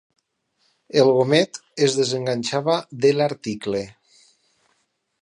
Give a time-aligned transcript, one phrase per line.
[1.01, 3.87] El gomet es desenganxava de l'article.